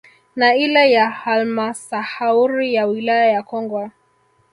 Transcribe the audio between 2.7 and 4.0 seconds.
ya wilaya ya Kongwa